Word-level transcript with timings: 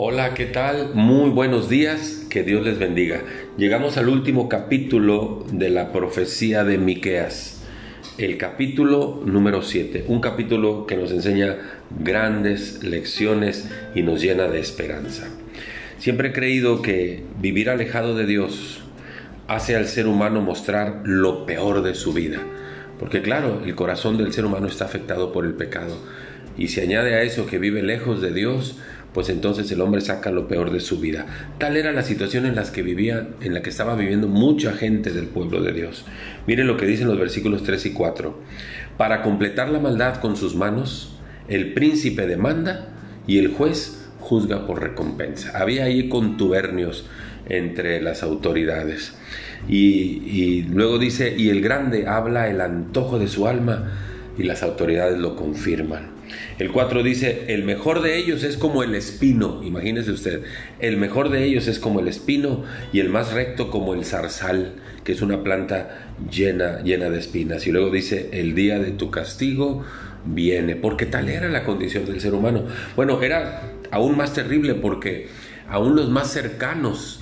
Hola, 0.00 0.32
¿qué 0.32 0.46
tal? 0.46 0.92
Muy 0.94 1.28
buenos 1.30 1.68
días, 1.68 2.24
que 2.30 2.44
Dios 2.44 2.64
les 2.64 2.78
bendiga. 2.78 3.20
Llegamos 3.56 3.96
al 3.96 4.08
último 4.08 4.48
capítulo 4.48 5.44
de 5.50 5.70
la 5.70 5.92
profecía 5.92 6.62
de 6.62 6.78
Miqueas, 6.78 7.64
el 8.16 8.38
capítulo 8.38 9.20
número 9.26 9.60
7, 9.60 10.04
un 10.06 10.20
capítulo 10.20 10.86
que 10.86 10.96
nos 10.96 11.10
enseña 11.10 11.56
grandes 11.98 12.84
lecciones 12.84 13.68
y 13.92 14.04
nos 14.04 14.22
llena 14.22 14.46
de 14.46 14.60
esperanza. 14.60 15.30
Siempre 15.98 16.28
he 16.28 16.32
creído 16.32 16.80
que 16.80 17.24
vivir 17.40 17.68
alejado 17.68 18.14
de 18.14 18.24
Dios 18.24 18.84
hace 19.48 19.74
al 19.74 19.88
ser 19.88 20.06
humano 20.06 20.40
mostrar 20.40 21.00
lo 21.06 21.44
peor 21.44 21.82
de 21.82 21.96
su 21.96 22.12
vida, 22.12 22.38
porque 23.00 23.20
claro, 23.20 23.62
el 23.64 23.74
corazón 23.74 24.16
del 24.16 24.32
ser 24.32 24.44
humano 24.44 24.68
está 24.68 24.84
afectado 24.84 25.32
por 25.32 25.44
el 25.44 25.54
pecado. 25.54 25.98
Y 26.56 26.68
si 26.68 26.80
añade 26.80 27.14
a 27.14 27.22
eso 27.22 27.46
que 27.46 27.58
vive 27.58 27.82
lejos 27.82 28.20
de 28.20 28.32
Dios, 28.32 28.78
pues 29.18 29.30
entonces 29.30 29.68
el 29.72 29.80
hombre 29.80 30.00
saca 30.00 30.30
lo 30.30 30.46
peor 30.46 30.70
de 30.70 30.78
su 30.78 31.00
vida. 31.00 31.26
Tal 31.58 31.76
era 31.76 31.90
la 31.90 32.04
situación 32.04 32.46
en 32.46 32.54
la 32.54 32.62
que 32.70 32.82
vivía, 32.82 33.30
en 33.40 33.52
la 33.52 33.62
que 33.62 33.70
estaba 33.70 33.96
viviendo 33.96 34.28
mucha 34.28 34.74
gente 34.74 35.10
del 35.10 35.26
pueblo 35.26 35.60
de 35.60 35.72
Dios. 35.72 36.04
Miren 36.46 36.68
lo 36.68 36.76
que 36.76 36.86
dicen 36.86 37.08
los 37.08 37.18
versículos 37.18 37.64
3 37.64 37.86
y 37.86 37.92
4. 37.94 38.38
Para 38.96 39.22
completar 39.22 39.70
la 39.70 39.80
maldad 39.80 40.20
con 40.20 40.36
sus 40.36 40.54
manos, 40.54 41.16
el 41.48 41.74
príncipe 41.74 42.28
demanda 42.28 42.90
y 43.26 43.38
el 43.38 43.48
juez 43.48 44.08
juzga 44.20 44.68
por 44.68 44.80
recompensa. 44.80 45.58
Había 45.60 45.86
ahí 45.86 46.08
contubernios 46.08 47.04
entre 47.48 48.00
las 48.00 48.22
autoridades. 48.22 49.14
Y 49.68 50.62
luego 50.70 51.00
dice, 51.00 51.34
y 51.36 51.48
el 51.48 51.60
grande 51.60 52.06
habla 52.06 52.48
el 52.48 52.60
antojo 52.60 53.18
de 53.18 53.26
su 53.26 53.48
alma 53.48 53.90
y 54.38 54.44
las 54.44 54.62
autoridades 54.62 55.18
lo 55.18 55.34
confirman. 55.34 56.17
El 56.58 56.70
4 56.70 57.02
dice, 57.02 57.44
el 57.48 57.64
mejor 57.64 58.02
de 58.02 58.16
ellos 58.16 58.42
es 58.44 58.56
como 58.56 58.82
el 58.82 58.94
espino, 58.94 59.62
imagínese 59.62 60.10
usted, 60.10 60.42
el 60.80 60.96
mejor 60.96 61.30
de 61.30 61.44
ellos 61.44 61.68
es 61.68 61.78
como 61.78 62.00
el 62.00 62.08
espino 62.08 62.64
y 62.92 63.00
el 63.00 63.08
más 63.08 63.32
recto 63.32 63.70
como 63.70 63.94
el 63.94 64.04
zarzal, 64.04 64.74
que 65.04 65.12
es 65.12 65.22
una 65.22 65.42
planta 65.42 66.08
llena, 66.30 66.82
llena 66.82 67.10
de 67.10 67.18
espinas. 67.18 67.66
Y 67.66 67.72
luego 67.72 67.90
dice, 67.90 68.30
el 68.32 68.54
día 68.54 68.78
de 68.78 68.90
tu 68.90 69.10
castigo 69.10 69.84
viene, 70.24 70.76
porque 70.76 71.06
tal 71.06 71.28
era 71.28 71.48
la 71.48 71.64
condición 71.64 72.04
del 72.04 72.20
ser 72.20 72.34
humano. 72.34 72.64
Bueno, 72.96 73.22
era 73.22 73.62
aún 73.90 74.16
más 74.16 74.34
terrible 74.34 74.74
porque 74.74 75.28
aún 75.68 75.96
los 75.96 76.10
más 76.10 76.30
cercanos, 76.30 77.20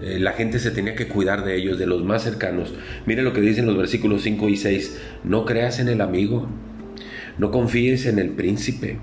eh, 0.00 0.18
la 0.20 0.32
gente 0.32 0.58
se 0.58 0.70
tenía 0.70 0.94
que 0.94 1.08
cuidar 1.08 1.44
de 1.44 1.56
ellos, 1.56 1.78
de 1.78 1.86
los 1.86 2.04
más 2.04 2.22
cercanos. 2.22 2.72
Mire 3.06 3.22
lo 3.22 3.32
que 3.32 3.40
dicen 3.40 3.66
los 3.66 3.76
versículos 3.76 4.22
5 4.22 4.48
y 4.48 4.56
6, 4.56 5.00
no 5.24 5.44
creas 5.44 5.80
en 5.80 5.88
el 5.88 6.00
amigo 6.00 6.48
no 7.38 7.50
confíes 7.50 8.06
en 8.06 8.18
el 8.18 8.30
príncipe. 8.30 8.98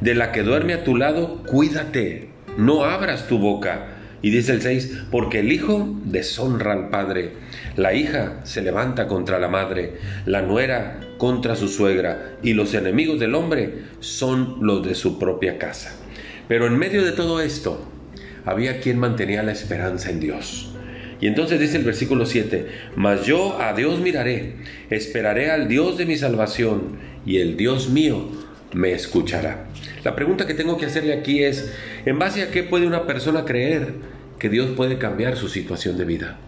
De 0.00 0.14
la 0.14 0.32
que 0.32 0.42
duerme 0.42 0.74
a 0.74 0.84
tu 0.84 0.96
lado, 0.96 1.42
cuídate, 1.44 2.28
no 2.56 2.84
abras 2.84 3.26
tu 3.28 3.38
boca. 3.38 3.88
Y 4.22 4.30
dice 4.30 4.52
el 4.52 4.62
6, 4.62 5.06
porque 5.10 5.40
el 5.40 5.50
hijo 5.50 5.98
deshonra 6.04 6.72
al 6.72 6.90
padre, 6.90 7.32
la 7.76 7.92
hija 7.92 8.40
se 8.44 8.62
levanta 8.62 9.08
contra 9.08 9.40
la 9.40 9.48
madre, 9.48 9.94
la 10.26 10.42
nuera 10.42 11.00
contra 11.18 11.56
su 11.56 11.66
suegra, 11.66 12.36
y 12.40 12.52
los 12.52 12.72
enemigos 12.74 13.18
del 13.18 13.34
hombre 13.34 13.78
son 13.98 14.58
los 14.60 14.86
de 14.86 14.94
su 14.94 15.18
propia 15.18 15.58
casa. 15.58 15.96
Pero 16.46 16.66
en 16.66 16.78
medio 16.78 17.04
de 17.04 17.12
todo 17.12 17.40
esto, 17.40 17.84
había 18.44 18.80
quien 18.80 18.98
mantenía 18.98 19.42
la 19.42 19.52
esperanza 19.52 20.10
en 20.10 20.20
Dios. 20.20 20.72
Y 21.20 21.28
entonces 21.28 21.60
dice 21.60 21.76
el 21.76 21.84
versículo 21.84 22.26
7, 22.26 22.66
mas 22.96 23.26
yo 23.26 23.60
a 23.60 23.74
Dios 23.74 24.00
miraré, 24.00 24.54
esperaré 24.90 25.52
al 25.52 25.68
Dios 25.68 25.96
de 25.96 26.04
mi 26.04 26.16
salvación, 26.16 26.98
y 27.26 27.38
el 27.38 27.56
Dios 27.56 27.88
mío 27.88 28.28
me 28.72 28.92
escuchará. 28.92 29.66
La 30.04 30.16
pregunta 30.16 30.46
que 30.46 30.54
tengo 30.54 30.78
que 30.78 30.86
hacerle 30.86 31.12
aquí 31.12 31.42
es, 31.42 31.72
¿en 32.04 32.18
base 32.18 32.42
a 32.42 32.50
qué 32.50 32.62
puede 32.62 32.86
una 32.86 33.06
persona 33.06 33.44
creer 33.44 33.94
que 34.38 34.48
Dios 34.48 34.70
puede 34.76 34.98
cambiar 34.98 35.36
su 35.36 35.48
situación 35.48 35.96
de 35.96 36.04
vida? 36.04 36.38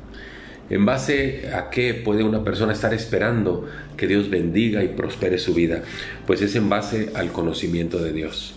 ¿En 0.70 0.86
base 0.86 1.50
a 1.54 1.68
qué 1.68 1.92
puede 1.92 2.24
una 2.24 2.42
persona 2.42 2.72
estar 2.72 2.94
esperando 2.94 3.68
que 3.96 4.06
Dios 4.06 4.30
bendiga 4.30 4.82
y 4.82 4.88
prospere 4.88 5.38
su 5.38 5.52
vida? 5.52 5.82
Pues 6.26 6.40
es 6.40 6.56
en 6.56 6.70
base 6.70 7.10
al 7.14 7.32
conocimiento 7.32 7.98
de 7.98 8.12
Dios. 8.12 8.54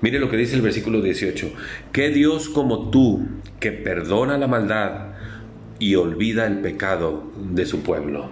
Mire 0.00 0.18
lo 0.18 0.30
que 0.30 0.38
dice 0.38 0.56
el 0.56 0.62
versículo 0.62 1.02
18. 1.02 1.52
Que 1.92 2.08
Dios 2.08 2.48
como 2.48 2.90
tú, 2.90 3.28
que 3.60 3.70
perdona 3.70 4.38
la 4.38 4.48
maldad, 4.48 5.12
y 5.78 5.96
olvida 5.96 6.46
el 6.46 6.60
pecado 6.60 7.30
de 7.36 7.66
su 7.66 7.82
pueblo. 7.82 8.30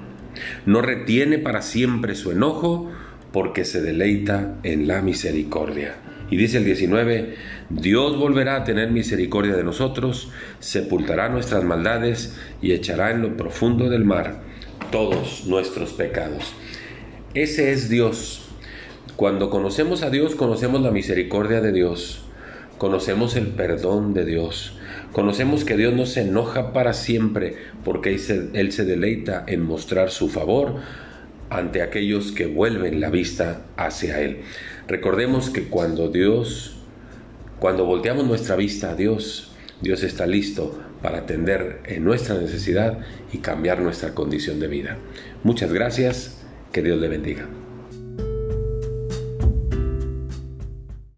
No 0.66 0.82
retiene 0.82 1.38
para 1.38 1.62
siempre 1.62 2.14
su 2.14 2.30
enojo 2.30 2.90
porque 3.32 3.64
se 3.64 3.80
deleita 3.82 4.56
en 4.62 4.88
la 4.88 5.02
misericordia. 5.02 5.96
Y 6.30 6.36
dice 6.36 6.58
el 6.58 6.64
19, 6.64 7.34
Dios 7.70 8.16
volverá 8.16 8.56
a 8.56 8.64
tener 8.64 8.90
misericordia 8.90 9.56
de 9.56 9.64
nosotros, 9.64 10.30
sepultará 10.60 11.28
nuestras 11.28 11.64
maldades 11.64 12.38
y 12.62 12.72
echará 12.72 13.10
en 13.10 13.22
lo 13.22 13.36
profundo 13.36 13.88
del 13.88 14.04
mar 14.04 14.40
todos 14.90 15.46
nuestros 15.46 15.92
pecados. 15.92 16.52
Ese 17.34 17.72
es 17.72 17.88
Dios. 17.88 18.46
Cuando 19.16 19.50
conocemos 19.50 20.02
a 20.02 20.10
Dios, 20.10 20.34
conocemos 20.34 20.80
la 20.82 20.90
misericordia 20.90 21.60
de 21.60 21.72
Dios, 21.72 22.24
conocemos 22.78 23.36
el 23.36 23.48
perdón 23.48 24.14
de 24.14 24.24
Dios, 24.24 24.76
Conocemos 25.12 25.64
que 25.64 25.76
Dios 25.76 25.92
no 25.92 26.06
se 26.06 26.22
enoja 26.22 26.72
para 26.72 26.92
siempre 26.92 27.56
porque 27.84 28.10
Él 28.54 28.72
se 28.72 28.84
deleita 28.84 29.44
en 29.48 29.62
mostrar 29.62 30.10
su 30.10 30.28
favor 30.28 30.76
ante 31.50 31.82
aquellos 31.82 32.32
que 32.32 32.46
vuelven 32.46 33.00
la 33.00 33.10
vista 33.10 33.62
hacia 33.76 34.20
Él. 34.20 34.42
Recordemos 34.88 35.50
que 35.50 35.64
cuando 35.64 36.08
Dios, 36.08 36.76
cuando 37.58 37.84
volteamos 37.84 38.26
nuestra 38.26 38.56
vista 38.56 38.92
a 38.92 38.96
Dios, 38.96 39.52
Dios 39.82 40.02
está 40.02 40.26
listo 40.26 40.78
para 41.02 41.18
atender 41.18 41.80
en 41.86 42.04
nuestra 42.04 42.36
necesidad 42.36 42.98
y 43.32 43.38
cambiar 43.38 43.80
nuestra 43.80 44.14
condición 44.14 44.60
de 44.60 44.68
vida. 44.68 44.98
Muchas 45.42 45.72
gracias, 45.72 46.42
que 46.72 46.82
Dios 46.82 47.00
le 47.00 47.08
bendiga. 47.08 47.46